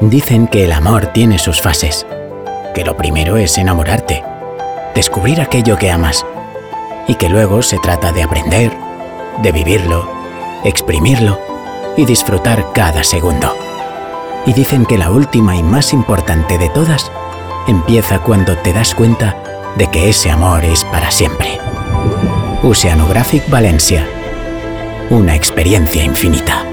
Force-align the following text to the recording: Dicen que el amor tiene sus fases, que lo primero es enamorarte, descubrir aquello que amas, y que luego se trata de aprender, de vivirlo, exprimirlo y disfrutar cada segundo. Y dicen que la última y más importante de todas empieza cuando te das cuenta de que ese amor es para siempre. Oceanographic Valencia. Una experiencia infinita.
Dicen 0.00 0.46
que 0.46 0.64
el 0.64 0.72
amor 0.72 1.08
tiene 1.08 1.38
sus 1.38 1.60
fases, 1.60 2.06
que 2.74 2.84
lo 2.84 2.96
primero 2.96 3.36
es 3.36 3.58
enamorarte, 3.58 4.24
descubrir 4.94 5.42
aquello 5.42 5.76
que 5.76 5.90
amas, 5.90 6.24
y 7.06 7.16
que 7.16 7.28
luego 7.28 7.60
se 7.60 7.78
trata 7.78 8.10
de 8.10 8.22
aprender, 8.22 8.72
de 9.42 9.52
vivirlo, 9.52 10.08
exprimirlo 10.64 11.38
y 11.98 12.06
disfrutar 12.06 12.72
cada 12.72 13.04
segundo. 13.04 13.54
Y 14.46 14.54
dicen 14.54 14.86
que 14.86 14.96
la 14.96 15.10
última 15.10 15.54
y 15.54 15.62
más 15.62 15.92
importante 15.92 16.56
de 16.56 16.70
todas 16.70 17.12
empieza 17.68 18.20
cuando 18.20 18.56
te 18.56 18.72
das 18.72 18.94
cuenta 18.94 19.36
de 19.76 19.86
que 19.88 20.08
ese 20.08 20.30
amor 20.30 20.64
es 20.64 20.82
para 20.84 21.10
siempre. 21.10 21.58
Oceanographic 22.62 23.50
Valencia. 23.50 24.06
Una 25.10 25.34
experiencia 25.34 26.02
infinita. 26.02 26.64